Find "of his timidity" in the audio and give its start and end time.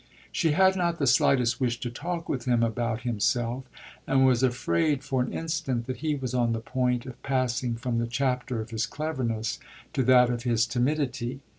10.31-11.41